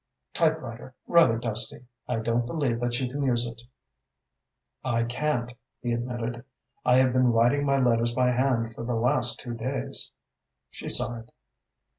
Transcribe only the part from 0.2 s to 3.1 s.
Typewriter rather dusty. I don't believe that you